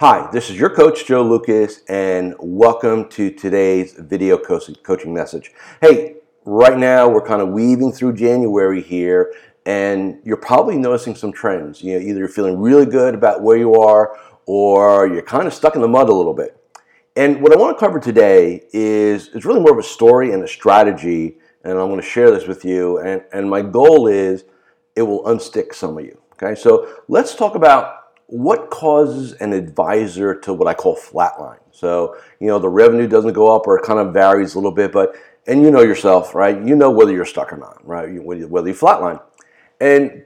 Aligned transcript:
Hi, 0.00 0.30
this 0.30 0.48
is 0.48 0.56
your 0.56 0.70
coach, 0.70 1.06
Joe 1.06 1.24
Lukacs, 1.24 1.80
and 1.88 2.36
welcome 2.38 3.08
to 3.08 3.32
today's 3.32 3.94
video 3.94 4.38
coaching 4.38 5.12
message. 5.12 5.50
Hey, 5.80 6.18
right 6.44 6.78
now 6.78 7.08
we're 7.08 7.26
kind 7.26 7.42
of 7.42 7.48
weaving 7.48 7.90
through 7.90 8.12
January 8.12 8.80
here, 8.80 9.34
and 9.66 10.20
you're 10.22 10.36
probably 10.36 10.76
noticing 10.76 11.16
some 11.16 11.32
trends. 11.32 11.82
You 11.82 11.94
know, 11.94 11.98
either 11.98 12.20
you're 12.20 12.28
feeling 12.28 12.60
really 12.60 12.86
good 12.86 13.16
about 13.16 13.42
where 13.42 13.56
you 13.56 13.74
are, 13.74 14.16
or 14.46 15.08
you're 15.08 15.20
kind 15.20 15.48
of 15.48 15.52
stuck 15.52 15.74
in 15.74 15.80
the 15.82 15.88
mud 15.88 16.08
a 16.08 16.14
little 16.14 16.32
bit. 16.32 16.56
And 17.16 17.42
what 17.42 17.52
I 17.52 17.56
want 17.56 17.76
to 17.76 17.84
cover 17.84 17.98
today 17.98 18.68
is 18.72 19.30
it's 19.34 19.44
really 19.44 19.58
more 19.58 19.72
of 19.72 19.78
a 19.78 19.82
story 19.82 20.30
and 20.32 20.44
a 20.44 20.48
strategy, 20.48 21.38
and 21.64 21.72
I'm 21.72 21.88
going 21.88 22.00
to 22.00 22.06
share 22.06 22.30
this 22.30 22.46
with 22.46 22.64
you. 22.64 22.98
And, 22.98 23.24
and 23.32 23.50
my 23.50 23.62
goal 23.62 24.06
is 24.06 24.44
it 24.94 25.02
will 25.02 25.24
unstick 25.24 25.74
some 25.74 25.98
of 25.98 26.04
you. 26.04 26.22
Okay, 26.40 26.54
so 26.54 26.88
let's 27.08 27.34
talk 27.34 27.56
about 27.56 28.07
what 28.28 28.68
causes 28.68 29.32
an 29.40 29.54
advisor 29.54 30.34
to 30.34 30.52
what 30.52 30.68
I 30.68 30.74
call 30.74 30.96
flatline. 30.96 31.60
So, 31.72 32.18
you 32.40 32.46
know, 32.46 32.58
the 32.58 32.68
revenue 32.68 33.08
doesn't 33.08 33.32
go 33.32 33.54
up 33.54 33.66
or 33.66 33.78
it 33.78 33.84
kind 33.84 33.98
of 33.98 34.12
varies 34.12 34.54
a 34.54 34.58
little 34.58 34.70
bit, 34.70 34.92
but, 34.92 35.16
and 35.46 35.62
you 35.62 35.70
know 35.70 35.80
yourself, 35.80 36.34
right? 36.34 36.62
You 36.62 36.76
know 36.76 36.90
whether 36.90 37.10
you're 37.10 37.24
stuck 37.24 37.54
or 37.54 37.56
not, 37.56 37.84
right? 37.86 38.22
Whether 38.22 38.68
you 38.68 38.74
flatline. 38.74 39.22
And 39.80 40.24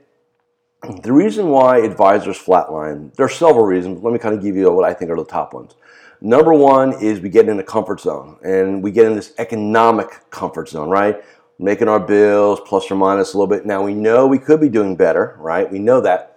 the 1.01 1.13
reason 1.13 1.47
why 1.47 1.77
advisors 1.79 2.37
flatline, 2.37 3.15
there 3.15 3.25
are 3.25 3.29
several 3.29 3.63
reasons. 3.63 4.03
Let 4.03 4.11
me 4.11 4.19
kind 4.19 4.35
of 4.35 4.43
give 4.43 4.57
you 4.57 4.69
what 4.69 4.83
I 4.83 4.93
think 4.93 5.09
are 5.09 5.15
the 5.15 5.23
top 5.23 5.53
ones. 5.53 5.75
Number 6.19 6.53
one 6.53 7.01
is 7.01 7.21
we 7.21 7.29
get 7.29 7.47
in 7.47 7.57
a 7.59 7.63
comfort 7.63 8.01
zone 8.01 8.37
and 8.43 8.83
we 8.83 8.91
get 8.91 9.05
in 9.05 9.15
this 9.15 9.33
economic 9.37 10.29
comfort 10.29 10.67
zone, 10.67 10.89
right? 10.89 11.23
Making 11.57 11.87
our 11.87 12.01
bills 12.01 12.59
plus 12.65 12.91
or 12.91 12.95
minus 12.95 13.33
a 13.33 13.37
little 13.37 13.47
bit. 13.47 13.65
Now 13.65 13.81
we 13.81 13.93
know 13.93 14.27
we 14.27 14.39
could 14.39 14.59
be 14.59 14.67
doing 14.67 14.97
better, 14.97 15.37
right? 15.39 15.71
We 15.71 15.79
know 15.79 16.01
that 16.01 16.32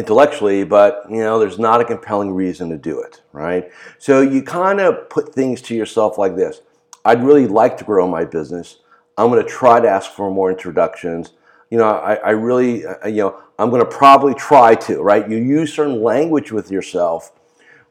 intellectually, 0.00 0.64
but 0.64 1.04
you 1.10 1.18
know, 1.18 1.38
there's 1.38 1.58
not 1.58 1.80
a 1.80 1.84
compelling 1.84 2.32
reason 2.32 2.70
to 2.70 2.78
do 2.78 3.00
it, 3.00 3.20
right? 3.32 3.70
So 3.98 4.22
you 4.22 4.42
kind 4.42 4.80
of 4.80 5.08
put 5.10 5.34
things 5.34 5.60
to 5.62 5.74
yourself 5.74 6.16
like 6.16 6.34
this. 6.36 6.62
I'd 7.04 7.22
really 7.22 7.46
like 7.46 7.76
to 7.78 7.84
grow 7.84 8.08
my 8.08 8.24
business. 8.24 8.78
I'm 9.18 9.28
going 9.28 9.44
to 9.44 9.48
try 9.48 9.78
to 9.78 9.88
ask 9.88 10.10
for 10.10 10.30
more 10.30 10.50
introductions. 10.50 11.32
You 11.70 11.78
know, 11.78 11.84
I, 11.84 12.14
I 12.14 12.30
really, 12.30 12.86
uh, 12.86 13.06
you 13.06 13.22
know, 13.22 13.42
I'm 13.58 13.68
going 13.68 13.84
to 13.84 13.90
probably 13.90 14.34
try 14.34 14.74
to, 14.74 15.02
right? 15.02 15.28
You 15.28 15.36
use 15.36 15.74
certain 15.74 16.02
language 16.02 16.50
with 16.50 16.70
yourself 16.70 17.32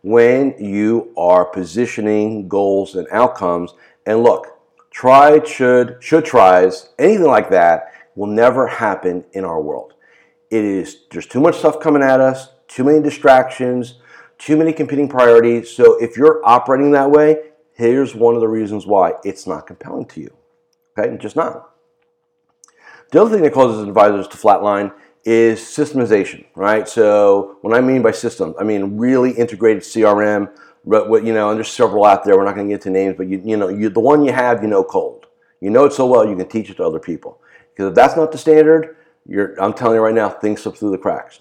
when 0.02 0.55
you 0.57 1.13
are 1.15 1.45
positioning 1.45 2.47
goals 2.47 2.95
and 2.95 3.07
outcomes. 3.11 3.73
And 4.07 4.23
look, 4.23 4.47
try, 4.89 5.43
should, 5.43 5.97
should 5.99 6.25
tries, 6.25 6.89
anything 6.97 7.27
like 7.27 7.52
that 7.52 7.93
will 8.15 8.27
never 8.27 8.65
happen 8.67 9.25
in 9.33 9.45
our 9.45 9.61
world. 9.61 9.93
It 10.50 10.64
is 10.64 11.05
there's 11.11 11.28
too 11.28 11.39
much 11.39 11.58
stuff 11.58 11.80
coming 11.80 12.02
at 12.02 12.19
us, 12.19 12.50
too 12.67 12.83
many 12.83 13.02
distractions, 13.02 13.95
too 14.38 14.58
many 14.58 14.73
competing 14.73 15.08
priorities. 15.08 15.69
So 15.69 16.02
if 16.02 16.17
you're 16.17 16.42
operating 16.45 16.92
that 16.92 17.11
way, 17.11 17.52
here's 17.73 18.16
one 18.16 18.36
of 18.36 18.42
the 18.42 18.47
reasons 18.47 18.86
why 18.86 19.14
it's 19.23 19.45
not 19.45 19.67
compelling 19.67 20.05
to 20.08 20.22
you. 20.22 20.33
Okay, 20.97 21.16
just 21.17 21.36
not. 21.36 21.70
The 23.11 23.22
other 23.22 23.33
thing 23.33 23.44
that 23.44 23.53
causes 23.53 23.88
advisors 23.88 24.27
to 24.30 24.38
flatline 24.38 24.94
is 25.23 25.59
systemization, 25.59 26.45
right? 26.55 26.88
So 26.88 27.58
what 27.61 27.75
I 27.75 27.81
mean 27.81 28.02
by 28.02 28.11
system, 28.11 28.55
I 28.59 28.64
mean 28.64 28.97
really 28.97 29.31
integrated 29.31 29.83
CRM. 29.83 30.52
But 30.86 31.23
you 31.23 31.33
know, 31.33 31.50
and 31.50 31.58
there's 31.58 31.70
several 31.70 32.05
out 32.05 32.23
there. 32.23 32.38
We're 32.38 32.45
not 32.45 32.55
going 32.55 32.67
to 32.67 32.73
get 32.73 32.81
to 32.83 32.89
names, 32.89 33.16
but 33.17 33.27
you 33.27 33.42
you 33.44 33.58
know, 33.58 33.67
you 33.67 33.89
the 33.89 34.00
one 34.00 34.23
you 34.23 34.31
have, 34.31 34.64
you 34.64 34.70
know, 34.70 34.83
cold. 34.83 35.27
You 35.59 35.70
know 35.70 35.86
it 35.86 35.94
so 35.94 36.05
well, 36.05 36.27
you 36.27 36.36
can 36.36 36.47
teach 36.47 36.70
it 36.70 36.77
to 36.77 36.86
other 36.86 37.00
people. 37.00 37.42
Because 37.73 37.89
if 37.89 37.95
that's 37.95 38.16
not 38.16 38.31
the 38.31 38.38
standard, 38.38 38.95
you're, 39.27 39.61
I'm 39.61 39.73
telling 39.73 39.95
you 39.95 40.01
right 40.01 40.13
now, 40.13 40.29
things 40.29 40.61
slip 40.61 40.75
through 40.75 40.91
the 40.91 40.97
cracks. 40.97 41.39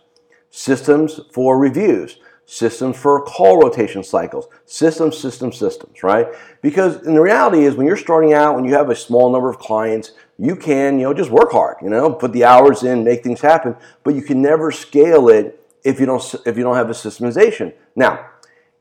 Systems 0.50 1.20
for 1.32 1.58
reviews, 1.58 2.18
systems 2.46 2.96
for 2.96 3.22
call 3.22 3.60
rotation 3.60 4.02
cycles, 4.02 4.48
systems, 4.64 5.18
systems, 5.18 5.58
systems, 5.58 6.02
right? 6.02 6.28
Because 6.62 7.06
in 7.06 7.14
the 7.14 7.20
reality 7.20 7.64
is 7.64 7.74
when 7.74 7.86
you're 7.86 7.96
starting 7.96 8.32
out, 8.32 8.54
when 8.54 8.64
you 8.64 8.74
have 8.74 8.88
a 8.88 8.96
small 8.96 9.30
number 9.30 9.50
of 9.50 9.58
clients, 9.58 10.12
you 10.38 10.56
can, 10.56 10.98
you 10.98 11.04
know, 11.04 11.12
just 11.12 11.30
work 11.30 11.52
hard, 11.52 11.76
you 11.82 11.90
know, 11.90 12.12
put 12.12 12.32
the 12.32 12.44
hours 12.44 12.82
in, 12.82 13.04
make 13.04 13.22
things 13.22 13.40
happen, 13.40 13.76
but 14.02 14.14
you 14.14 14.22
can 14.22 14.40
never 14.40 14.72
scale 14.72 15.28
it 15.28 15.60
if 15.84 16.00
you 16.00 16.06
don't 16.06 16.34
if 16.46 16.56
you 16.56 16.64
don't 16.64 16.76
have 16.76 16.90
a 16.90 16.94
systemization. 16.94 17.74
Now, 17.94 18.27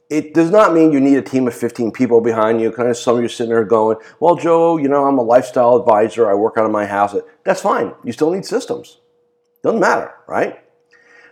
it 0.09 0.33
does 0.33 0.49
not 0.49 0.73
mean 0.73 0.91
you 0.91 1.01
need 1.01 1.17
a 1.17 1.21
team 1.21 1.47
of 1.47 1.53
15 1.53 1.91
people 1.91 2.21
behind 2.21 2.61
you. 2.61 2.71
Kind 2.71 2.89
of 2.89 2.97
some 2.97 3.17
of 3.17 3.23
you 3.23 3.27
sitting 3.27 3.49
there 3.49 3.65
going, 3.65 3.97
well, 4.19 4.35
Joe, 4.35 4.77
you 4.77 4.87
know, 4.87 5.05
I'm 5.05 5.17
a 5.17 5.23
lifestyle 5.23 5.75
advisor. 5.75 6.29
I 6.29 6.33
work 6.33 6.57
out 6.57 6.65
of 6.65 6.71
my 6.71 6.85
house. 6.85 7.13
That's 7.43 7.61
fine. 7.61 7.93
You 8.05 8.13
still 8.13 8.31
need 8.31 8.45
systems. 8.45 8.99
Doesn't 9.63 9.79
matter, 9.79 10.13
right? 10.27 10.61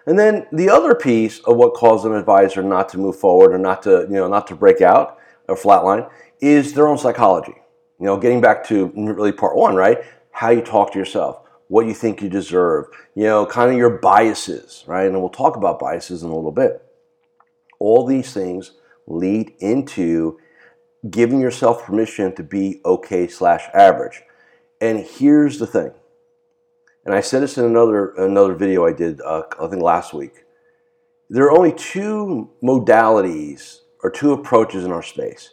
And 0.05 0.19
then 0.19 0.45
the 0.51 0.69
other 0.69 0.93
piece 0.93 1.39
of 1.39 1.55
what 1.55 1.73
causes 1.73 2.05
an 2.05 2.13
advisor 2.13 2.61
not 2.61 2.89
to 2.89 2.97
move 2.97 3.17
forward 3.17 3.53
or 3.53 3.57
not 3.57 3.81
to, 3.83 4.01
you 4.09 4.15
know, 4.15 4.27
not 4.27 4.47
to 4.47 4.55
break 4.55 4.81
out 4.81 5.17
or 5.47 5.55
flatline 5.55 6.09
is 6.41 6.73
their 6.73 6.87
own 6.87 6.97
psychology. 6.97 7.55
You 7.99 8.05
know, 8.05 8.17
getting 8.17 8.41
back 8.41 8.65
to 8.65 8.91
really 8.95 9.31
part 9.31 9.55
one, 9.55 9.75
right? 9.75 9.99
How 10.31 10.49
you 10.49 10.61
talk 10.61 10.91
to 10.91 10.99
yourself, 10.99 11.39
what 11.69 11.87
you 11.87 11.93
think 11.93 12.21
you 12.21 12.29
deserve, 12.29 12.87
you 13.15 13.23
know, 13.23 13.45
kind 13.45 13.71
of 13.71 13.77
your 13.77 13.89
biases, 13.89 14.83
right? 14.85 15.07
And 15.07 15.19
we'll 15.19 15.29
talk 15.29 15.55
about 15.55 15.79
biases 15.79 16.23
in 16.23 16.29
a 16.29 16.35
little 16.35 16.51
bit. 16.51 16.84
All 17.79 18.05
these 18.05 18.33
things 18.33 18.73
lead 19.07 19.53
into 19.59 20.39
giving 21.09 21.39
yourself 21.39 21.83
permission 21.83 22.35
to 22.35 22.43
be 22.43 22.81
okay 22.85 23.27
slash 23.27 23.63
average. 23.73 24.23
And 24.81 24.99
here's 24.99 25.59
the 25.59 25.67
thing. 25.67 25.91
And 27.05 27.13
I 27.13 27.21
said 27.21 27.43
this 27.43 27.57
in 27.57 27.65
another 27.65 28.13
another 28.15 28.55
video 28.55 28.85
I 28.85 28.93
did, 28.93 29.21
uh, 29.21 29.43
I 29.59 29.67
think 29.67 29.81
last 29.81 30.13
week. 30.13 30.43
There 31.29 31.45
are 31.45 31.57
only 31.57 31.73
two 31.73 32.49
modalities 32.63 33.79
or 34.03 34.11
two 34.11 34.33
approaches 34.33 34.83
in 34.83 34.91
our 34.91 35.03
space. 35.03 35.51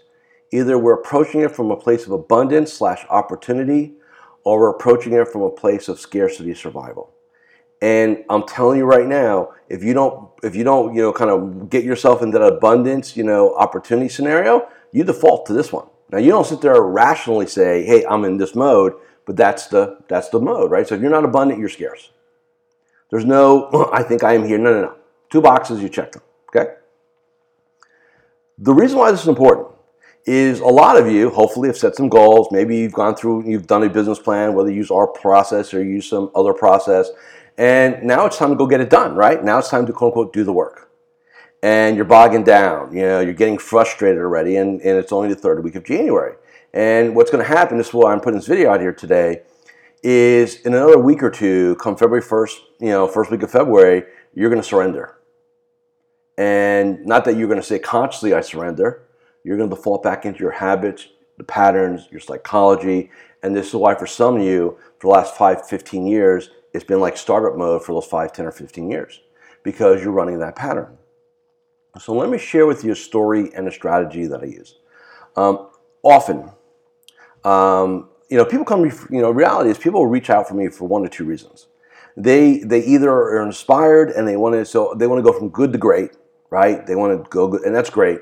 Either 0.51 0.79
we're 0.79 1.01
approaching 1.01 1.41
it 1.41 1.55
from 1.55 1.71
a 1.71 1.77
place 1.77 2.05
of 2.05 2.13
abundance 2.13 2.73
slash 2.73 3.07
opportunity, 3.09 3.95
or 4.45 4.61
we're 4.61 4.71
approaching 4.71 5.15
it 5.15 5.29
from 5.29 5.43
a 5.43 5.51
place 5.51 5.89
of 5.89 5.99
scarcity 5.99 6.53
survival. 6.53 7.12
And 7.83 8.25
I'm 8.31 8.47
telling 8.47 8.79
you 8.79 8.85
right 8.85 9.07
now, 9.07 9.51
if 9.69 9.83
you 9.83 9.93
don't, 9.93 10.31
if 10.45 10.55
you 10.55 10.63
don't, 10.63 10.95
you 10.95 11.03
know, 11.03 11.13
kind 11.13 11.31
of 11.31 11.69
get 11.69 11.83
yourself 11.83 12.23
into 12.23 12.39
that 12.39 12.47
abundance, 12.47 13.17
you 13.17 13.25
know, 13.25 13.55
opportunity 13.57 14.09
scenario, 14.09 14.69
you 14.93 15.03
default 15.03 15.47
to 15.47 15.53
this 15.53 15.73
one. 15.73 15.89
Now 16.11 16.19
you 16.19 16.31
don't 16.31 16.47
sit 16.47 16.61
there 16.61 16.81
rationally 16.81 17.49
say, 17.49 17.85
"Hey, 17.85 18.05
I'm 18.07 18.25
in 18.25 18.37
this 18.37 18.55
mode," 18.55 18.93
but 19.27 19.37
that's 19.37 19.67
the 19.67 19.99
that's 20.09 20.29
the 20.29 20.39
mode, 20.39 20.71
right? 20.71 20.87
So 20.87 20.95
if 20.95 21.01
you're 21.01 21.11
not 21.11 21.25
abundant, 21.25 21.59
you're 21.59 21.69
scarce. 21.69 22.11
There's 23.11 23.25
no, 23.27 23.91
I 23.93 24.03
think 24.03 24.23
I 24.23 24.35
am 24.35 24.45
here. 24.45 24.59
No, 24.59 24.73
no, 24.73 24.81
no. 24.83 24.95
Two 25.29 25.43
boxes, 25.43 25.83
you 25.83 25.89
check 25.89 26.13
them. 26.13 26.23
Okay. 26.55 26.75
The 28.59 28.73
reason 28.73 28.99
why 28.99 29.11
this 29.11 29.23
is 29.23 29.29
important 29.29 29.69
is 30.25 30.61
a 30.61 30.67
lot 30.67 30.97
of 30.97 31.11
you 31.11 31.31
hopefully 31.31 31.69
have 31.69 31.77
set 31.77 31.97
some 31.97 32.09
goals. 32.09 32.49
Maybe 32.53 32.77
you've 32.77 32.93
gone 32.93 33.17
through, 33.17 33.49
you've 33.51 33.67
done 33.67 33.83
a 33.83 33.89
business 33.89 34.21
plan, 34.21 34.55
whether 34.55 34.71
you 34.71 34.77
use 34.77 34.91
our 34.91 35.09
process 35.09 35.75
or 35.75 35.83
use 35.83 36.09
some 36.09 36.31
other 36.35 36.53
process, 36.53 37.11
and 37.59 38.03
now 38.03 38.27
it's 38.27 38.39
time 38.39 38.51
to 38.51 38.57
go 38.57 38.67
get 38.67 38.81
it 38.81 38.91
done, 38.91 39.15
right? 39.15 39.43
Now 39.43 39.59
it's 39.59 39.71
time 39.71 39.87
to 39.87 39.93
quote 39.93 40.11
unquote 40.11 40.33
do 40.33 40.45
the 40.45 40.53
work. 40.53 40.91
And 41.63 41.95
you're 41.95 42.05
bogging 42.05 42.43
down, 42.43 42.95
you 42.95 43.03
know, 43.03 43.21
you're 43.21 43.35
getting 43.35 43.59
frustrated 43.59 44.19
already, 44.19 44.57
and, 44.57 44.81
and 44.81 44.99
it's 44.99 45.13
only 45.13 45.29
the 45.29 45.37
third 45.37 45.63
week 45.63 45.77
of 45.77 45.85
January. 45.85 46.35
And 46.75 47.15
what's 47.15 47.31
going 47.31 47.45
to 47.45 47.49
happen, 47.49 47.79
this 47.79 47.89
is 47.89 47.95
why 47.95 48.13
I'm 48.13 48.21
putting 48.21 48.39
this 48.39 48.49
video 48.49 48.71
out 48.71 48.81
here 48.81 48.93
today, 48.93 49.43
is 50.03 50.61
in 50.63 50.75
another 50.75 50.99
week 50.99 51.23
or 51.23 51.31
two, 51.31 51.77
come 51.77 51.97
February 51.97 52.23
1st, 52.23 52.57
you 52.81 52.89
know, 52.89 53.07
first 53.07 53.31
week 53.31 53.43
of 53.43 53.51
February, 53.53 54.05
you're 54.35 54.51
going 54.51 54.61
to 54.61 54.67
surrender. 54.67 55.19
And 56.37 57.05
not 57.07 57.25
that 57.27 57.37
you're 57.37 57.47
going 57.47 57.61
to 57.61 57.67
say 57.67 57.79
consciously, 57.79 58.35
I 58.35 58.41
surrender. 58.41 59.03
You're 59.45 59.57
going 59.57 59.69
to 59.69 59.77
default 59.77 60.03
back 60.03 60.25
into 60.25 60.41
your 60.41 60.51
habits, 60.51 61.07
the 61.37 61.45
patterns, 61.45 62.09
your 62.11 62.21
psychology. 62.21 63.11
And 63.43 63.55
this 63.55 63.69
is 63.69 63.75
why, 63.75 63.95
for 63.95 64.07
some 64.07 64.37
of 64.37 64.43
you, 64.43 64.79
for 64.99 65.09
the 65.09 65.13
last 65.13 65.37
five, 65.37 65.69
15 65.69 66.07
years, 66.07 66.51
it's 66.73 66.85
been 66.85 67.01
like 67.01 67.17
startup 67.17 67.57
mode 67.57 67.85
for 67.85 67.93
those 67.93 68.07
5, 68.07 68.33
10, 68.33 68.47
or 68.47 68.53
15 68.53 68.91
years 68.91 69.21
because 69.63 70.03
you're 70.03 70.13
running 70.13 70.39
that 70.39 70.57
pattern. 70.57 70.99
So 72.01 72.15
let 72.15 72.31
me 72.31 72.39
share 72.39 72.67
with 72.67 72.85
you 72.85 72.93
a 72.93 72.97
story 72.97 73.53
and 73.55 73.69
a 73.69 73.71
strategy 73.71 74.27
that 74.27 74.43
I 74.43 74.47
use. 74.47 74.79
Um, 75.37 75.69
often, 76.03 76.51
um, 77.45 78.09
you 78.31 78.39
know, 78.39 78.45
people 78.45 78.65
come, 78.65 78.85
you 78.85 79.21
know, 79.21 79.31
reality 79.31 79.71
is 79.71 79.79
people 79.79 80.07
reach 80.07 80.31
out 80.31 80.49
for 80.49 80.55
me 80.55 80.69
for 80.69 80.89
one 80.89 81.05
or 81.05 81.09
two 81.09 81.25
reasons. 81.25 81.67
They, 82.17 82.59
they 82.59 82.83
either 82.85 83.11
are 83.11 83.43
inspired 83.43 84.11
and 84.11 84.27
they 84.27 84.37
want 84.37 84.55
to, 84.55 84.65
so 84.65 84.95
they 84.97 85.07
want 85.07 85.19
to 85.19 85.31
go 85.31 85.37
from 85.37 85.51
good 85.51 85.73
to 85.73 85.79
great, 85.79 86.13
right? 86.51 86.87
They 86.87 86.95
want 86.95 87.23
to 87.23 87.29
go 87.31 87.49
good, 87.49 87.63
and 87.63 87.75
that's 87.75 87.91
great. 87.91 88.21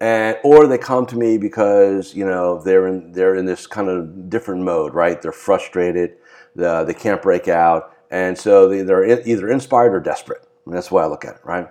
And, 0.00 0.38
or 0.42 0.66
they 0.66 0.78
come 0.78 1.04
to 1.06 1.16
me 1.16 1.36
because 1.36 2.14
you 2.14 2.24
know 2.24 2.62
they're 2.62 2.86
in 2.86 3.12
they're 3.12 3.34
in 3.34 3.44
this 3.44 3.66
kind 3.66 3.88
of 3.88 4.30
different 4.30 4.62
mode, 4.62 4.94
right? 4.94 5.20
They're 5.20 5.32
frustrated, 5.32 6.16
the, 6.56 6.84
they 6.84 6.94
can't 6.94 7.22
break 7.22 7.48
out, 7.48 7.94
and 8.10 8.36
so 8.36 8.68
they, 8.68 8.82
they're 8.82 9.04
either 9.26 9.48
inspired 9.48 9.94
or 9.94 10.00
desperate. 10.00 10.46
And 10.66 10.74
that's 10.74 10.90
way 10.90 11.02
I 11.02 11.06
look 11.06 11.24
at 11.24 11.36
it, 11.36 11.40
right? 11.44 11.68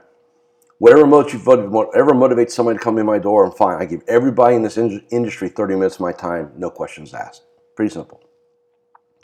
Whatever 0.79 1.03
motivates, 1.03 1.69
whatever 1.69 2.11
motivates 2.11 2.51
somebody 2.51 2.77
to 2.77 2.83
come 2.83 2.97
in 2.97 3.05
my 3.05 3.19
door, 3.19 3.45
I'm 3.45 3.51
fine. 3.51 3.81
I 3.81 3.85
give 3.85 4.01
everybody 4.07 4.55
in 4.55 4.63
this 4.63 4.77
in- 4.77 5.05
industry 5.11 5.49
30 5.49 5.75
minutes 5.75 5.95
of 5.95 6.01
my 6.01 6.13
time, 6.13 6.51
no 6.55 6.69
questions 6.69 7.13
asked. 7.13 7.43
Pretty 7.75 7.93
simple. 7.93 8.21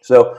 So, 0.04 0.38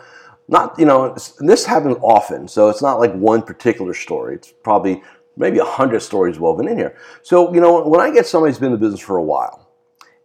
not 0.48 0.78
you 0.78 0.84
know, 0.84 1.16
this 1.40 1.64
happens 1.64 1.96
often. 2.02 2.46
So 2.48 2.68
it's 2.68 2.82
not 2.82 3.00
like 3.00 3.12
one 3.14 3.42
particular 3.42 3.94
story. 3.94 4.36
It's 4.36 4.52
probably 4.62 5.02
maybe 5.36 5.58
a 5.58 5.64
hundred 5.64 6.00
stories 6.00 6.38
woven 6.38 6.68
in 6.68 6.78
here. 6.78 6.96
So, 7.22 7.52
you 7.52 7.60
know, 7.60 7.86
when 7.86 8.00
I 8.00 8.10
get 8.10 8.26
somebody 8.26 8.52
who's 8.52 8.58
been 8.58 8.72
in 8.72 8.72
the 8.72 8.78
business 8.78 9.00
for 9.00 9.16
a 9.16 9.22
while 9.22 9.68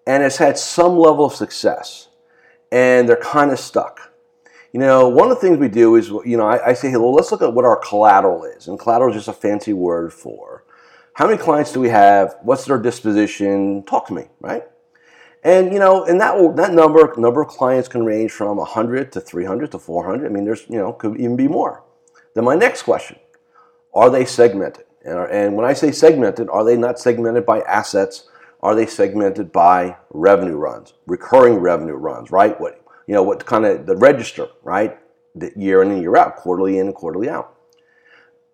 and 0.06 0.24
has 0.24 0.38
had 0.38 0.58
some 0.58 0.98
level 0.98 1.26
of 1.26 1.34
success 1.34 2.10
and 2.72 3.10
they're 3.10 3.18
kind 3.18 3.52
of 3.52 3.60
stuck, 3.60 4.11
you 4.74 4.80
know, 4.80 5.10
one 5.10 5.30
of 5.30 5.36
the 5.36 5.42
things 5.42 5.58
we 5.58 5.68
do 5.68 5.96
is, 5.96 6.10
you 6.10 6.38
know, 6.38 6.48
I, 6.48 6.70
I 6.70 6.74
say, 6.74 6.90
hey, 6.90 6.98
well, 6.98 7.14
let's 7.14 7.32
look 7.32 7.42
at 7.42 7.54
what 7.54 7.66
our 7.66 7.78
collateral 7.78 8.46
is. 8.46 8.68
And 8.68 8.80
collateral 8.80 9.10
is 9.10 9.16
just 9.16 9.28
a 9.28 9.34
fancy 9.34 9.74
word 9.74 10.14
for 10.14 10.64
how 11.14 11.28
many 11.28 11.38
clients 11.38 11.72
do 11.72 11.80
we 11.80 11.90
have? 11.90 12.36
What's 12.42 12.66
their 12.66 12.78
disposition? 12.78 13.84
Talk 13.84 14.08
to 14.08 14.14
me, 14.14 14.26
right? 14.40 14.64
And 15.44 15.74
you 15.74 15.80
know, 15.80 16.04
and 16.06 16.22
that 16.22 16.56
that 16.56 16.74
number 16.74 17.14
number 17.18 17.42
of 17.42 17.48
clients 17.48 17.88
can 17.88 18.06
range 18.06 18.32
from 18.32 18.58
100 18.58 19.12
to 19.14 19.22
300 19.22 19.72
to 19.72 19.80
400. 19.80 20.26
I 20.26 20.30
mean, 20.30 20.46
there's 20.46 20.66
you 20.70 20.78
know 20.78 20.94
could 20.94 21.20
even 21.20 21.36
be 21.36 21.48
more. 21.48 21.84
Then 22.36 22.46
my 22.46 22.56
next 22.56 22.84
question: 22.84 23.18
Are 23.94 24.10
they 24.10 24.26
segmented? 24.26 24.86
And, 25.04 25.18
and 25.32 25.56
when 25.56 25.66
I 25.66 25.74
say 25.74 25.92
segmented, 25.92 26.48
are 26.50 26.64
they 26.64 26.78
not 26.78 27.00
segmented 27.00 27.46
by 27.46 27.62
assets? 27.62 28.28
Are 28.62 28.76
they 28.76 28.86
segmented 28.86 29.52
by 29.52 29.98
revenue 30.12 30.56
runs, 30.56 30.94
recurring 31.08 31.56
revenue 31.56 31.96
runs? 31.96 32.32
Right? 32.32 32.60
What 32.62 32.81
you 33.08 33.14
know, 33.14 33.24
what 33.24 33.46
kind 33.46 33.66
of 33.66 33.86
the 33.86 33.96
register, 33.96 34.48
right? 34.64 34.98
The 35.36 35.52
year 35.56 35.82
in 35.82 35.92
and 35.92 36.02
year 36.02 36.18
out, 36.18 36.36
quarterly 36.38 36.78
in 36.80 36.88
and 36.88 36.96
quarterly 36.96 37.30
out. 37.30 37.58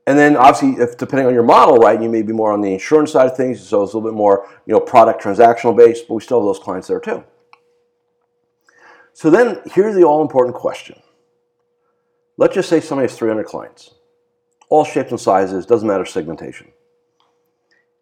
And 0.06 0.18
then 0.18 0.38
obviously, 0.38 0.82
if 0.82 0.98
depending 0.98 1.28
on 1.28 1.34
your 1.34 1.44
model, 1.44 1.78
right, 1.78 2.02
you 2.02 2.10
may 2.10 2.22
be 2.22 2.32
more 2.32 2.54
on 2.54 2.62
the 2.62 2.72
insurance 2.72 3.12
side 3.12 3.30
of 3.30 3.36
things, 3.36 3.60
so 3.60 3.84
it's 3.84 3.94
a 3.94 3.98
little 3.98 4.10
bit 4.10 4.16
more, 4.16 4.48
you 4.66 4.74
know, 4.74 4.80
product 4.80 5.22
transactional 5.22 5.76
based, 5.76 6.08
but 6.08 6.16
we 6.16 6.22
still 6.22 6.40
have 6.40 6.46
those 6.46 6.64
clients 6.64 6.88
there 6.88 7.02
too. 7.02 7.24
So 9.14 9.30
then 9.30 9.62
here's 9.74 9.96
the 9.96 10.04
all 10.04 10.22
important 10.22 10.56
question. 10.56 11.02
Let's 12.38 12.54
just 12.54 12.70
say 12.70 12.80
somebody 12.80 13.10
has 13.10 13.18
300 13.18 13.46
clients, 13.46 13.96
all 14.70 14.86
shapes 14.86 15.12
and 15.12 15.20
sizes, 15.20 15.66
doesn't 15.66 15.88
matter 15.88 16.06
segmentation. 16.06 16.72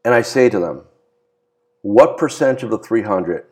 And 0.03 0.13
I 0.13 0.21
say 0.21 0.49
to 0.49 0.59
them, 0.59 0.83
what 1.81 2.17
percentage 2.17 2.63
of 2.63 2.69
the 2.69 2.77
300 2.77 3.45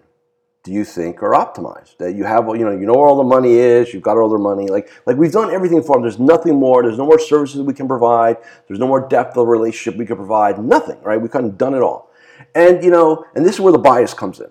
do 0.63 0.71
you 0.71 0.86
think 0.86 1.21
are 1.21 1.31
optimized? 1.31 1.98
That 1.98 2.15
you 2.15 2.24
have, 2.24 2.48
you 2.48 2.63
know, 2.65 2.71
you 2.71 2.86
know 2.86 2.94
where 2.94 3.07
all 3.07 3.18
the 3.18 3.24
money 3.24 3.56
is, 3.56 3.94
you've 3.94 4.04
got 4.04 4.18
all 4.18 4.30
their 4.30 4.39
money. 4.39 4.68
Like, 4.68 4.89
like 5.06 5.18
we've 5.18 5.31
done 5.31 5.51
everything 5.51 5.83
for 5.83 5.95
them. 5.95 6.04
There's 6.04 6.19
nothing 6.19 6.57
more. 6.57 6.81
There's 6.83 6.98
no 6.98 7.06
more 7.06 7.19
services 7.19 7.62
we 7.62 7.74
can 7.74 7.88
provide. 7.88 8.38
There's 8.68 8.80
no 8.80 8.88
more 8.88 9.06
depth 9.07 9.36
of 9.38 9.48
relationship 9.48 10.00
we 10.00 10.06
can 10.06 10.15
provide. 10.15 10.57
Nothing, 10.63 11.01
right? 11.01 11.21
We've 11.21 11.31
kind 11.31 11.45
of 11.45 11.57
done 11.57 11.74
it 11.74 11.81
all. 11.81 12.10
And 12.56 12.83
you 12.83 12.92
know, 12.92 13.25
and 13.36 13.45
this 13.45 13.56
is 13.56 13.62
where 13.62 13.74
the 13.74 13.80
bias 13.80 14.13
comes 14.13 14.39
in. 14.39 14.50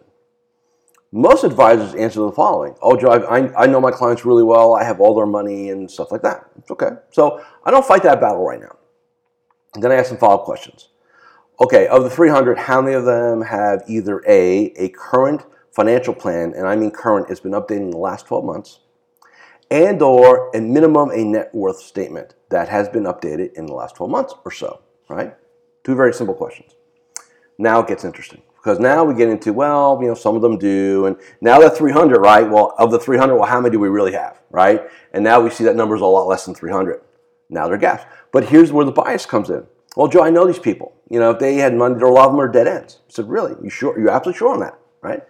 Most 1.12 1.44
advisors 1.44 1.94
answer 1.94 2.20
the 2.20 2.32
following: 2.32 2.74
"Oh, 2.82 2.96
Joe, 2.96 3.10
I, 3.10 3.64
I 3.64 3.66
know 3.66 3.80
my 3.80 3.90
clients 3.90 4.24
really 4.24 4.42
well. 4.42 4.74
I 4.74 4.84
have 4.84 5.00
all 5.00 5.14
their 5.14 5.26
money 5.26 5.70
and 5.70 5.90
stuff 5.90 6.12
like 6.12 6.22
that." 6.22 6.44
It's 6.58 6.70
okay. 6.70 6.90
So 7.10 7.42
I 7.64 7.70
don't 7.70 7.84
fight 7.84 8.02
that 8.04 8.20
battle 8.20 8.44
right 8.44 8.60
now. 8.60 8.76
And 9.74 9.82
then 9.82 9.92
I 9.92 9.96
ask 9.96 10.08
some 10.08 10.18
follow-up 10.18 10.44
questions. 10.44 10.88
Okay, 11.60 11.86
of 11.86 12.02
the 12.02 12.10
300, 12.10 12.58
how 12.58 12.82
many 12.82 12.94
of 12.94 13.04
them 13.04 13.42
have 13.42 13.82
either 13.86 14.22
a 14.26 14.72
a 14.76 14.88
current 14.90 15.44
financial 15.74 16.14
plan, 16.14 16.52
and 16.54 16.66
I 16.66 16.76
mean 16.76 16.90
current, 16.90 17.28
has 17.28 17.40
been 17.40 17.52
updated 17.52 17.82
in 17.82 17.90
the 17.90 17.98
last 17.98 18.26
12 18.26 18.44
months, 18.44 18.80
and 19.70 20.02
or 20.02 20.50
a 20.54 20.60
minimum 20.60 21.10
a 21.10 21.24
net 21.24 21.54
worth 21.54 21.78
statement 21.78 22.34
that 22.50 22.69
has 22.69 22.88
been 22.88 23.04
updated 23.04 23.54
in 23.54 23.66
the 23.66 23.74
last 23.74 23.96
12 23.96 24.10
months 24.10 24.34
or 24.44 24.50
so, 24.50 24.80
right? 25.08 25.34
Two 25.84 25.94
very 25.94 26.12
simple 26.12 26.34
questions. 26.34 26.74
Now 27.58 27.80
it 27.80 27.88
gets 27.88 28.04
interesting 28.04 28.42
because 28.56 28.78
now 28.78 29.02
we 29.02 29.14
get 29.14 29.28
into, 29.28 29.52
well, 29.52 29.98
you 30.00 30.08
know, 30.08 30.14
some 30.14 30.36
of 30.36 30.42
them 30.42 30.58
do, 30.58 31.06
and 31.06 31.16
now 31.40 31.58
that 31.58 31.76
300, 31.76 32.19
right? 32.19 32.48
Well, 32.48 32.74
of 32.78 32.90
the 32.90 32.98
300, 32.98 33.34
well, 33.34 33.48
how 33.48 33.60
many 33.60 33.72
do 33.72 33.80
we 33.80 33.88
really 33.88 34.12
have, 34.12 34.40
right? 34.50 34.82
And 35.12 35.24
now 35.24 35.40
we 35.40 35.50
see 35.50 35.64
that 35.64 35.76
number 35.76 35.96
is 35.96 36.02
a 36.02 36.06
lot 36.06 36.28
less 36.28 36.44
than 36.44 36.54
300. 36.54 37.00
Now 37.48 37.66
they're 37.69 37.78
gaps. 37.78 38.04
But 38.30 38.44
here's 38.44 38.72
where 38.72 38.84
the 38.84 38.92
bias 38.92 39.26
comes 39.26 39.50
in. 39.50 39.66
Well, 39.96 40.08
Joe, 40.08 40.22
I 40.22 40.30
know 40.30 40.46
these 40.46 40.58
people. 40.58 40.94
You 41.10 41.19
know, 41.19 41.32
if 41.32 41.38
they 41.38 41.56
had 41.56 41.74
money, 41.74 42.00
a 42.00 42.06
lot 42.06 42.26
of 42.26 42.32
them 42.32 42.40
are 42.40 42.48
dead 42.48 42.66
ends. 42.66 43.00
I 43.08 43.12
said, 43.12 43.28
really? 43.28 43.54
You 43.62 43.69
sure? 43.69 43.98
You're 43.98 44.10
absolutely 44.10 44.38
sure 44.38 44.54
on 44.54 44.60
that, 44.60 44.78
right? 45.02 45.22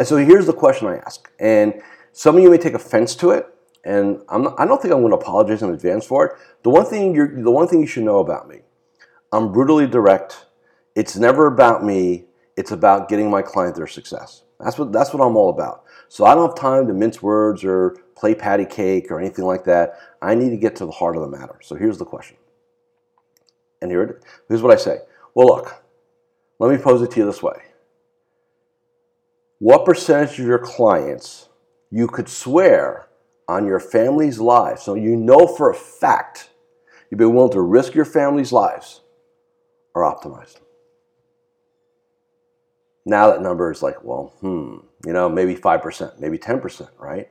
And 0.00 0.08
so 0.08 0.16
here's 0.16 0.46
the 0.46 0.54
question 0.54 0.88
I 0.88 0.96
ask. 0.96 1.30
And 1.38 1.82
some 2.12 2.34
of 2.34 2.42
you 2.42 2.48
may 2.48 2.56
take 2.56 2.72
offense 2.72 3.14
to 3.16 3.32
it, 3.32 3.46
and 3.84 4.22
not, 4.32 4.58
I 4.58 4.64
don't 4.64 4.80
think 4.80 4.94
I'm 4.94 5.00
going 5.00 5.10
to 5.10 5.18
apologize 5.18 5.62
in 5.62 5.68
advance 5.68 6.06
for 6.06 6.24
it. 6.24 6.32
The 6.62 6.70
one 6.70 6.86
thing 6.86 7.14
you 7.14 7.42
the 7.42 7.50
one 7.50 7.68
thing 7.68 7.80
you 7.80 7.86
should 7.86 8.04
know 8.04 8.20
about 8.20 8.48
me, 8.48 8.60
I'm 9.30 9.52
brutally 9.52 9.86
direct. 9.86 10.46
It's 10.94 11.16
never 11.16 11.46
about 11.46 11.84
me. 11.84 12.24
It's 12.56 12.70
about 12.70 13.10
getting 13.10 13.28
my 13.28 13.42
client 13.42 13.76
their 13.76 13.86
success. 13.86 14.44
That's 14.58 14.78
what 14.78 14.90
that's 14.90 15.12
what 15.12 15.22
I'm 15.22 15.36
all 15.36 15.50
about. 15.50 15.84
So 16.08 16.24
I 16.24 16.34
don't 16.34 16.48
have 16.48 16.56
time 16.56 16.86
to 16.86 16.94
mince 16.94 17.20
words 17.20 17.62
or 17.62 17.98
play 18.16 18.34
patty 18.34 18.64
cake 18.64 19.10
or 19.10 19.20
anything 19.20 19.44
like 19.44 19.64
that. 19.64 19.98
I 20.22 20.34
need 20.34 20.48
to 20.48 20.56
get 20.56 20.76
to 20.76 20.86
the 20.86 20.92
heart 20.92 21.14
of 21.14 21.20
the 21.20 21.28
matter. 21.28 21.58
So 21.62 21.74
here's 21.74 21.98
the 21.98 22.06
question. 22.06 22.38
And 23.82 23.90
here 23.90 24.02
it 24.02 24.16
is. 24.16 24.22
Here's 24.48 24.62
what 24.62 24.72
I 24.72 24.76
say. 24.76 25.00
Well, 25.34 25.48
look, 25.48 25.84
let 26.58 26.70
me 26.70 26.78
pose 26.78 27.02
it 27.02 27.10
to 27.10 27.20
you 27.20 27.26
this 27.26 27.42
way 27.42 27.60
what 29.60 29.84
percentage 29.84 30.40
of 30.40 30.46
your 30.46 30.58
clients 30.58 31.48
you 31.90 32.08
could 32.08 32.28
swear 32.28 33.06
on 33.46 33.66
your 33.66 33.78
family's 33.78 34.40
lives, 34.40 34.82
so 34.82 34.94
you 34.94 35.14
know 35.14 35.46
for 35.46 35.70
a 35.70 35.74
fact 35.74 36.50
you'd 37.10 37.18
be 37.18 37.26
willing 37.26 37.52
to 37.52 37.60
risk 37.60 37.94
your 37.94 38.06
family's 38.06 38.52
lives, 38.52 39.02
are 39.94 40.02
optimized. 40.02 40.56
Now 43.04 43.30
that 43.30 43.42
number 43.42 43.70
is 43.70 43.82
like, 43.82 44.02
well, 44.02 44.32
hmm, 44.40 44.78
you 45.06 45.12
know, 45.12 45.28
maybe 45.28 45.54
5%, 45.54 46.18
maybe 46.18 46.38
10%, 46.38 46.88
right? 46.98 47.28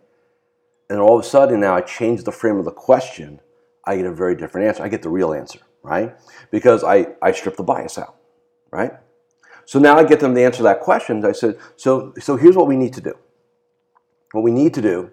And 0.89 0.99
all 0.99 1.17
of 1.17 1.25
a 1.25 1.27
sudden 1.27 1.59
now 1.59 1.75
I 1.75 1.81
change 1.81 2.23
the 2.23 2.31
frame 2.31 2.57
of 2.57 2.65
the 2.65 2.71
question, 2.71 3.41
I 3.85 3.95
get 3.95 4.05
a 4.05 4.13
very 4.13 4.35
different 4.35 4.67
answer. 4.67 4.83
I 4.83 4.87
get 4.87 5.01
the 5.01 5.09
real 5.09 5.33
answer, 5.33 5.59
right? 5.81 6.15
Because 6.51 6.83
I, 6.83 7.07
I 7.23 7.31
strip 7.31 7.55
the 7.55 7.63
bias 7.63 7.97
out, 7.97 8.17
right? 8.71 8.91
So 9.69 9.77
now 9.77 9.99
I 9.99 10.03
get 10.03 10.19
them 10.19 10.33
to 10.33 10.43
answer 10.43 10.63
that 10.63 10.79
question. 10.79 11.23
I 11.23 11.31
said, 11.31 11.59
so, 11.75 12.11
so 12.19 12.35
here's 12.35 12.55
what 12.55 12.65
we 12.65 12.75
need 12.75 12.91
to 12.93 13.01
do. 13.01 13.13
What 14.31 14.41
we 14.41 14.49
need 14.49 14.73
to 14.73 14.81
do 14.81 15.11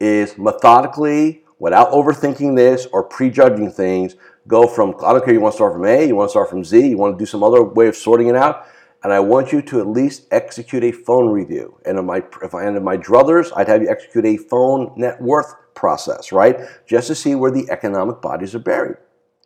is 0.00 0.36
methodically, 0.36 1.44
without 1.60 1.92
overthinking 1.92 2.56
this 2.56 2.86
or 2.86 3.04
prejudging 3.04 3.70
things, 3.70 4.16
go 4.48 4.66
from, 4.66 4.96
I 5.04 5.12
don't 5.12 5.24
care, 5.24 5.32
you 5.32 5.40
want 5.40 5.52
to 5.52 5.58
start 5.58 5.74
from 5.74 5.84
A, 5.84 6.04
you 6.04 6.16
want 6.16 6.30
to 6.30 6.32
start 6.32 6.50
from 6.50 6.64
Z, 6.64 6.84
you 6.84 6.98
want 6.98 7.16
to 7.16 7.18
do 7.22 7.26
some 7.26 7.44
other 7.44 7.62
way 7.62 7.86
of 7.86 7.94
sorting 7.94 8.26
it 8.26 8.34
out, 8.34 8.66
and 9.04 9.12
I 9.12 9.20
want 9.20 9.52
you 9.52 9.62
to 9.62 9.78
at 9.78 9.86
least 9.86 10.26
execute 10.32 10.82
a 10.82 10.90
phone 10.90 11.28
review. 11.28 11.78
And 11.86 12.04
my, 12.04 12.24
if 12.42 12.56
I, 12.56 12.66
in 12.66 12.82
my 12.82 12.96
druthers, 12.96 13.52
I'd 13.54 13.68
have 13.68 13.82
you 13.82 13.88
execute 13.88 14.24
a 14.24 14.36
phone 14.36 14.94
net 14.96 15.22
worth 15.22 15.54
process, 15.76 16.32
right? 16.32 16.58
Just 16.88 17.06
to 17.06 17.14
see 17.14 17.36
where 17.36 17.52
the 17.52 17.70
economic 17.70 18.20
bodies 18.20 18.52
are 18.52 18.58
buried, 18.58 18.96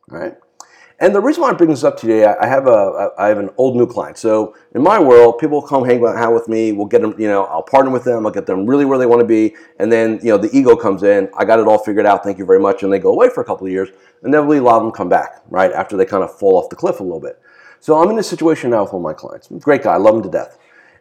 right? 0.08 0.38
And 1.02 1.14
the 1.14 1.20
reason 1.20 1.43
why 1.43 1.49
I 1.49 1.55
bring 1.55 1.70
this 1.70 1.82
up 1.82 1.97
today, 1.97 2.26
I 2.26 2.47
have 2.47 2.67
a 2.67 3.11
I 3.17 3.29
have 3.29 3.38
an 3.38 3.49
old 3.56 3.75
new 3.75 3.87
client. 3.87 4.19
So 4.19 4.55
in 4.75 4.82
my 4.82 4.99
world, 4.99 5.38
people 5.38 5.62
come 5.62 5.83
hang 5.83 6.04
out 6.04 6.35
with 6.35 6.47
me. 6.47 6.73
We'll 6.73 6.87
get 6.87 7.00
them, 7.00 7.14
you 7.19 7.26
know, 7.26 7.45
I'll 7.45 7.62
partner 7.62 7.90
with 7.90 8.04
them. 8.04 8.26
I'll 8.26 8.33
get 8.33 8.45
them 8.45 8.66
really 8.66 8.85
where 8.85 8.99
they 8.99 9.07
want 9.07 9.21
to 9.21 9.26
be. 9.26 9.57
And 9.78 9.90
then, 9.90 10.21
you 10.23 10.28
know, 10.28 10.37
the 10.37 10.54
ego 10.54 10.76
comes 10.76 11.02
in. 11.02 11.30
I 11.38 11.47
got 11.47 11.59
it 11.59 11.66
all 11.66 11.78
figured 11.78 12.04
out. 12.04 12.23
Thank 12.23 12.37
you 12.37 12.45
very 12.45 12.61
much. 12.61 12.83
And 12.83 12.92
they 12.92 12.99
go 12.99 13.12
away 13.12 13.30
for 13.30 13.40
a 13.40 13.45
couple 13.47 13.66
of 13.66 13.73
years. 13.73 13.88
And 14.23 14.35
then 14.35 14.45
a 14.45 14.61
lot 14.61 14.76
of 14.76 14.83
them 14.83 14.92
come 14.92 15.09
back, 15.09 15.42
right? 15.49 15.73
After 15.73 15.97
they 15.97 16.04
kind 16.04 16.23
of 16.23 16.38
fall 16.38 16.59
off 16.59 16.69
the 16.69 16.76
cliff 16.76 17.00
a 17.00 17.02
little 17.02 17.21
bit. 17.21 17.40
So 17.80 17.99
I'm 17.99 18.11
in 18.11 18.16
this 18.16 18.28
situation 18.28 18.69
now 18.71 18.83
with 18.83 18.92
one 18.92 19.00
of 19.00 19.04
my 19.04 19.14
clients. 19.14 19.49
Great 19.61 19.83
guy. 19.83 19.95
I 19.95 19.97
love 19.97 20.16
him 20.16 20.23
to 20.25 20.30
death. 20.30 20.59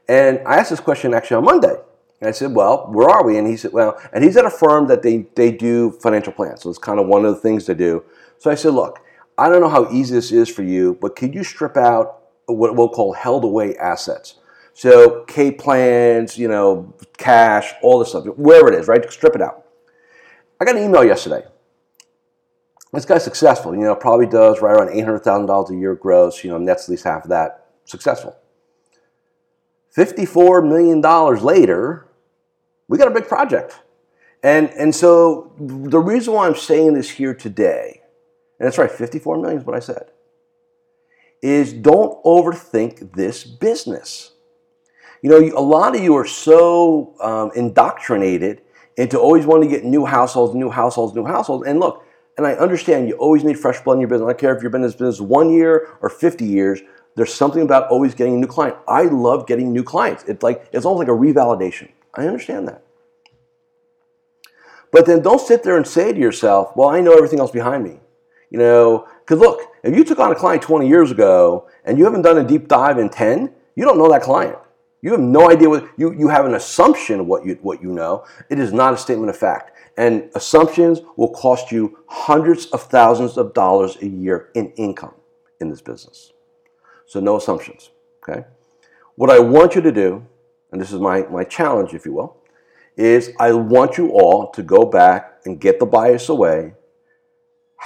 And 0.07 0.39
I 0.47 0.55
asked 0.55 0.69
this 0.69 0.79
question 0.79 1.13
actually 1.13 1.37
on 1.37 1.43
Monday. 1.43 1.75
And 2.21 2.29
I 2.29 2.31
said, 2.31 2.53
well, 2.55 2.87
where 2.89 3.09
are 3.09 3.25
we? 3.25 3.37
And 3.37 3.45
he 3.45 3.57
said, 3.57 3.73
well, 3.73 3.99
and 4.13 4.23
he's 4.23 4.37
at 4.37 4.45
a 4.45 4.49
firm 4.49 4.87
that 4.87 5.03
they, 5.03 5.27
they 5.35 5.51
do 5.51 5.91
financial 5.91 6.31
plans. 6.31 6.61
So 6.61 6.69
it's 6.69 6.79
kind 6.79 7.01
of 7.01 7.07
one 7.07 7.25
of 7.25 7.35
the 7.35 7.41
things 7.41 7.65
they 7.65 7.73
do. 7.73 8.05
So 8.37 8.49
I 8.49 8.55
said, 8.55 8.73
look, 8.73 8.99
I 9.39 9.47
don't 9.49 9.61
know 9.61 9.69
how 9.69 9.89
easy 9.91 10.13
this 10.13 10.31
is 10.31 10.49
for 10.49 10.63
you, 10.63 10.97
but 10.99 11.15
could 11.15 11.33
you 11.33 11.43
strip 11.43 11.77
out 11.77 12.23
what 12.45 12.75
we'll 12.75 12.89
call 12.89 13.13
held 13.13 13.45
away 13.45 13.75
assets? 13.77 14.35
So 14.73 15.23
K 15.25 15.51
plans, 15.51 16.37
you 16.37 16.47
know, 16.47 16.93
cash, 17.17 17.73
all 17.81 17.99
this 17.99 18.09
stuff, 18.09 18.25
wherever 18.37 18.71
it 18.71 18.79
is, 18.79 18.87
right? 18.87 19.09
Strip 19.11 19.35
it 19.35 19.41
out. 19.41 19.65
I 20.59 20.65
got 20.65 20.75
an 20.75 20.83
email 20.83 21.05
yesterday. 21.05 21.43
This 22.91 23.05
guy's 23.05 23.23
successful, 23.23 23.73
you 23.73 23.81
know, 23.81 23.95
probably 23.95 24.25
does 24.25 24.61
right 24.61 24.73
around 24.73 24.89
$800,000 24.89 25.69
a 25.69 25.75
year 25.75 25.95
gross, 25.95 26.43
you 26.43 26.49
know, 26.49 26.57
nets 26.57 26.85
at 26.85 26.89
least 26.89 27.03
half 27.03 27.23
of 27.23 27.29
that. 27.29 27.67
Successful. 27.85 28.35
$54 29.95 30.67
million 30.67 31.01
later, 31.43 32.07
we 32.87 32.97
got 32.97 33.07
a 33.07 33.11
big 33.11 33.27
project. 33.27 33.79
And, 34.43 34.69
and 34.71 34.93
so 34.93 35.53
the 35.59 35.99
reason 35.99 36.33
why 36.33 36.47
I'm 36.47 36.55
saying 36.55 36.93
this 36.93 37.09
here 37.09 37.33
today 37.33 37.98
and 38.59 38.67
that's 38.67 38.77
right, 38.77 38.91
54 38.91 39.37
million 39.37 39.59
is 39.59 39.65
what 39.65 39.75
I 39.75 39.79
said, 39.79 40.11
is 41.41 41.71
don't 41.71 42.21
overthink 42.23 43.13
this 43.13 43.43
business. 43.43 44.31
You 45.21 45.29
know, 45.29 45.57
a 45.57 45.61
lot 45.61 45.95
of 45.95 46.03
you 46.03 46.15
are 46.15 46.25
so 46.25 47.15
um, 47.21 47.51
indoctrinated 47.55 48.61
into 48.97 49.17
always 49.17 49.45
wanting 49.45 49.69
to 49.69 49.75
get 49.75 49.85
new 49.85 50.05
households, 50.05 50.53
new 50.53 50.69
households, 50.69 51.15
new 51.15 51.25
households. 51.25 51.65
And 51.65 51.79
look, 51.79 52.05
and 52.37 52.45
I 52.45 52.53
understand 52.53 53.07
you 53.07 53.15
always 53.15 53.43
need 53.43 53.59
fresh 53.59 53.79
blood 53.81 53.95
in 53.95 54.01
your 54.01 54.09
business. 54.09 54.27
I 54.27 54.31
don't 54.31 54.39
care 54.39 54.55
if 54.55 54.63
you've 54.63 54.71
been 54.71 54.81
in 54.81 54.87
this 54.87 54.95
business 54.95 55.21
one 55.21 55.51
year 55.51 55.89
or 56.01 56.09
50 56.09 56.45
years. 56.45 56.81
There's 57.15 57.33
something 57.33 57.61
about 57.61 57.89
always 57.89 58.13
getting 58.13 58.35
a 58.35 58.37
new 58.37 58.47
client. 58.47 58.77
I 58.87 59.03
love 59.03 59.47
getting 59.47 59.73
new 59.73 59.83
clients. 59.83 60.23
It's 60.25 60.43
like 60.43 60.67
it's 60.71 60.85
almost 60.85 61.07
like 61.07 61.13
a 61.13 61.19
revalidation. 61.19 61.91
I 62.13 62.27
understand 62.27 62.67
that. 62.67 62.83
But 64.91 65.05
then 65.05 65.21
don't 65.21 65.41
sit 65.41 65.63
there 65.63 65.75
and 65.75 65.85
say 65.85 66.13
to 66.13 66.19
yourself, 66.19 66.75
"Well, 66.75 66.87
I 66.87 67.01
know 67.01 67.13
everything 67.13 67.39
else 67.39 67.51
behind 67.51 67.83
me." 67.83 67.99
You 68.49 68.59
know, 68.59 69.07
because 69.19 69.39
look, 69.39 69.61
if 69.83 69.95
you 69.95 70.03
took 70.03 70.19
on 70.19 70.31
a 70.31 70.35
client 70.35 70.61
20 70.61 70.87
years 70.87 71.11
ago 71.11 71.67
and 71.85 71.97
you 71.97 72.05
haven't 72.05 72.23
done 72.23 72.37
a 72.37 72.43
deep 72.43 72.67
dive 72.67 72.97
in 72.97 73.09
10, 73.09 73.53
you 73.75 73.85
don't 73.85 73.97
know 73.97 74.09
that 74.09 74.23
client. 74.23 74.57
You 75.01 75.11
have 75.11 75.21
no 75.21 75.49
idea 75.49 75.69
what 75.69 75.87
you, 75.97 76.13
you 76.13 76.27
have 76.27 76.45
an 76.45 76.55
assumption 76.55 77.21
of 77.21 77.25
what 77.27 77.45
you 77.45 77.57
what 77.61 77.81
you 77.81 77.91
know. 77.91 78.25
It 78.49 78.59
is 78.59 78.73
not 78.73 78.93
a 78.93 78.97
statement 78.97 79.29
of 79.29 79.37
fact. 79.37 79.71
And 79.97 80.29
assumptions 80.35 81.01
will 81.15 81.29
cost 81.29 81.71
you 81.71 81.99
hundreds 82.07 82.65
of 82.67 82.83
thousands 82.83 83.37
of 83.37 83.53
dollars 83.53 83.97
a 84.01 84.07
year 84.07 84.49
in 84.55 84.71
income 84.71 85.13
in 85.59 85.69
this 85.69 85.81
business. 85.81 86.33
So 87.05 87.19
no 87.19 87.37
assumptions. 87.37 87.91
Okay. 88.23 88.45
What 89.15 89.29
I 89.29 89.39
want 89.39 89.75
you 89.75 89.81
to 89.81 89.91
do, 89.91 90.25
and 90.71 90.79
this 90.79 90.91
is 90.91 90.99
my, 90.99 91.23
my 91.23 91.43
challenge, 91.43 91.93
if 91.93 92.05
you 92.05 92.13
will, 92.13 92.37
is 92.95 93.31
I 93.39 93.51
want 93.53 93.97
you 93.97 94.11
all 94.11 94.51
to 94.51 94.63
go 94.63 94.85
back 94.85 95.41
and 95.45 95.59
get 95.59 95.79
the 95.79 95.85
bias 95.85 96.29
away. 96.29 96.73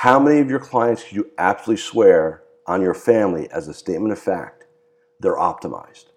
How 0.04 0.20
many 0.20 0.42
of 0.42 0.50
your 0.50 0.60
clients 0.60 1.02
could 1.02 1.16
you 1.16 1.32
absolutely 1.38 1.82
swear 1.82 2.44
on 2.68 2.82
your 2.82 2.94
family 2.94 3.50
as 3.52 3.70
a 3.70 3.74
statement 3.74 4.12
of 4.12 4.20
fact 4.20 4.66
they're 5.22 5.38
optimized? 5.38 6.08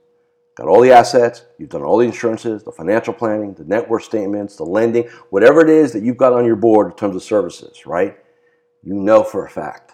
Got 0.56 0.66
all 0.66 0.80
the 0.80 0.90
assets, 0.90 1.44
you've 1.56 1.68
done 1.68 1.84
all 1.84 1.98
the 1.98 2.04
insurances, 2.04 2.64
the 2.64 2.72
financial 2.72 3.14
planning, 3.14 3.54
the 3.54 3.62
net 3.62 3.88
worth 3.88 4.02
statements, 4.02 4.56
the 4.56 4.64
lending, 4.64 5.04
whatever 5.30 5.60
it 5.60 5.70
is 5.70 5.92
that 5.92 6.02
you've 6.02 6.16
got 6.16 6.32
on 6.32 6.44
your 6.44 6.56
board 6.56 6.90
in 6.90 6.96
terms 6.96 7.14
of 7.14 7.22
services, 7.22 7.86
right? 7.86 8.18
You 8.82 8.92
know 8.92 9.22
for 9.22 9.46
a 9.46 9.48
fact. 9.48 9.92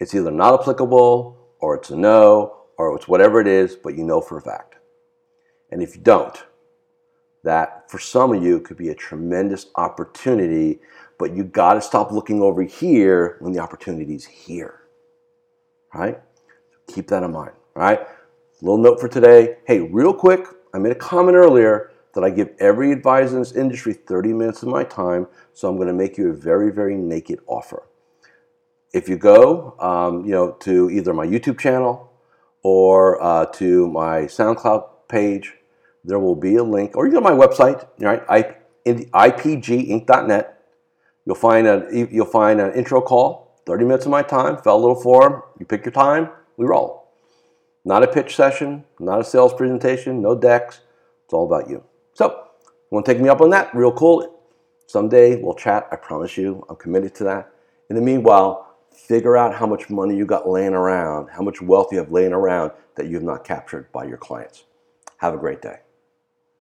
It's 0.00 0.12
either 0.12 0.32
not 0.32 0.60
applicable 0.60 1.38
or 1.60 1.76
it's 1.76 1.90
a 1.90 1.96
no 1.96 2.64
or 2.78 2.96
it's 2.96 3.06
whatever 3.06 3.40
it 3.40 3.46
is, 3.46 3.76
but 3.76 3.96
you 3.96 4.02
know 4.02 4.20
for 4.20 4.38
a 4.38 4.42
fact. 4.42 4.74
And 5.70 5.84
if 5.84 5.94
you 5.94 6.02
don't, 6.02 6.36
that 7.44 7.88
for 7.88 8.00
some 8.00 8.34
of 8.34 8.42
you 8.42 8.58
could 8.58 8.76
be 8.76 8.88
a 8.88 8.94
tremendous 8.96 9.66
opportunity, 9.76 10.80
but 11.18 11.34
you 11.34 11.44
got 11.44 11.74
to 11.74 11.80
stop 11.80 12.12
looking 12.12 12.40
over 12.40 12.62
here 12.62 13.36
when 13.40 13.52
the 13.52 13.58
opportunity 13.58 14.14
is 14.14 14.24
here. 14.24 14.82
Right? 15.92 16.20
Keep 16.86 17.08
that 17.08 17.22
in 17.22 17.32
mind. 17.32 17.52
All 17.76 17.82
right? 17.82 18.06
Little 18.60 18.78
note 18.78 19.00
for 19.00 19.08
today. 19.08 19.58
Hey, 19.66 19.80
real 19.80 20.14
quick, 20.14 20.46
I 20.72 20.78
made 20.78 20.92
a 20.92 20.96
comment 20.96 21.36
earlier 21.36 21.92
that 22.14 22.24
I 22.24 22.30
give 22.30 22.50
every 22.58 22.90
advisor 22.92 23.36
in 23.36 23.42
this 23.42 23.52
industry 23.52 23.92
30 23.92 24.32
minutes 24.32 24.62
of 24.62 24.68
my 24.68 24.82
time, 24.84 25.26
so 25.52 25.68
I'm 25.68 25.76
going 25.76 25.88
to 25.88 25.94
make 25.94 26.18
you 26.18 26.30
a 26.30 26.32
very, 26.32 26.72
very 26.72 26.96
naked 26.96 27.40
offer. 27.46 27.84
If 28.92 29.08
you 29.08 29.16
go, 29.16 29.76
um, 29.78 30.24
you 30.24 30.32
know, 30.32 30.52
to 30.60 30.90
either 30.90 31.12
my 31.12 31.26
YouTube 31.26 31.58
channel 31.58 32.10
or 32.62 33.22
uh, 33.22 33.46
to 33.46 33.88
my 33.88 34.22
SoundCloud 34.22 34.88
page, 35.08 35.54
there 36.04 36.18
will 36.18 36.34
be 36.34 36.56
a 36.56 36.64
link, 36.64 36.96
or 36.96 37.06
you 37.06 37.12
go 37.12 37.20
to 37.20 37.24
my 37.24 37.32
website, 37.32 37.86
right? 38.00 38.26
IPGinc.net. 38.86 40.57
You'll 41.28 41.34
find 41.34 41.66
a 41.66 41.86
you'll 41.92 42.24
find 42.24 42.58
an 42.58 42.72
intro 42.72 43.02
call, 43.02 43.60
30 43.66 43.84
minutes 43.84 44.06
of 44.06 44.10
my 44.10 44.22
time, 44.22 44.56
fill 44.62 44.76
a 44.76 44.80
little 44.80 44.98
form. 44.98 45.42
You 45.58 45.66
pick 45.66 45.84
your 45.84 45.92
time, 45.92 46.30
we 46.56 46.64
roll. 46.64 47.06
Not 47.84 48.02
a 48.02 48.06
pitch 48.06 48.34
session, 48.34 48.82
not 48.98 49.20
a 49.20 49.24
sales 49.24 49.52
presentation, 49.52 50.22
no 50.22 50.34
decks. 50.34 50.80
It's 51.26 51.34
all 51.34 51.44
about 51.44 51.68
you. 51.68 51.84
So, 52.14 52.46
you 52.64 52.70
want 52.88 53.04
to 53.04 53.12
take 53.12 53.20
me 53.20 53.28
up 53.28 53.42
on 53.42 53.50
that? 53.50 53.74
Real 53.74 53.92
cool. 53.92 54.40
Someday 54.86 55.36
we'll 55.42 55.52
chat. 55.52 55.86
I 55.92 55.96
promise 55.96 56.38
you. 56.38 56.64
I'm 56.70 56.76
committed 56.76 57.14
to 57.16 57.24
that. 57.24 57.52
In 57.90 57.96
the 57.96 58.00
meanwhile, 58.00 58.78
figure 58.90 59.36
out 59.36 59.54
how 59.54 59.66
much 59.66 59.90
money 59.90 60.16
you 60.16 60.24
got 60.24 60.48
laying 60.48 60.72
around, 60.72 61.28
how 61.28 61.42
much 61.42 61.60
wealth 61.60 61.88
you 61.92 61.98
have 61.98 62.10
laying 62.10 62.32
around 62.32 62.70
that 62.94 63.06
you 63.06 63.16
have 63.16 63.22
not 63.22 63.44
captured 63.44 63.92
by 63.92 64.04
your 64.04 64.16
clients. 64.16 64.64
Have 65.18 65.34
a 65.34 65.38
great 65.38 65.60
day. 65.60 65.80